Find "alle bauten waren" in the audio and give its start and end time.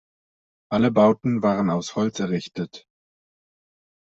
0.71-1.69